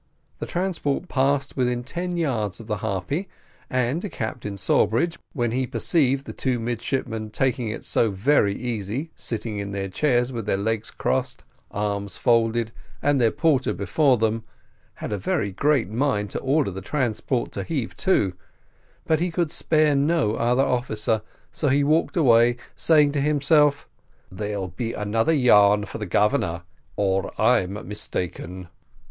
[0.39, 3.29] The transport passed within ten yards of the Harpy,
[3.69, 9.59] and Captain Sawbridge, when he perceived the two midshipmen taking it so very easy, sitting
[9.59, 14.43] in their chairs with their legs crossed, arms folded, and their porter before them,
[14.95, 18.33] had a very great mind to order the transport to heave to,
[19.05, 21.21] but he could spare no other officer,
[21.51, 23.87] so he walked away, saying to himself,
[24.31, 26.63] "There'll be another yarn for the Governor,
[26.95, 28.67] or I'm mistaken."